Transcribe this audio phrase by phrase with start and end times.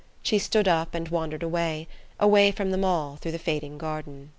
[0.23, 1.87] She stood up and wandered away,
[2.19, 4.29] away from them all through the fading garden.